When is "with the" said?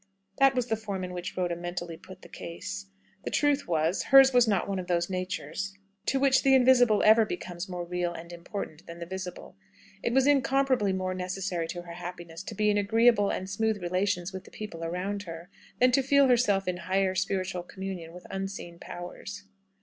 14.33-14.49